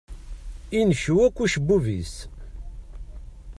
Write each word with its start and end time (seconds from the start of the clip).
Incew 0.79 1.17
akk 1.25 1.37
ucebbub-is. 1.43 2.13